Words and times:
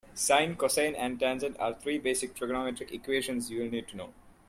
Sine, 0.15 0.55
cosine 0.57 0.95
and 0.95 1.19
tangent 1.19 1.55
are 1.59 1.75
three 1.75 1.99
basic 1.99 2.33
trigonometric 2.33 2.91
equations 2.91 3.51
you'll 3.51 3.69
need 3.69 3.87
to 3.87 3.97
know. 3.97 4.13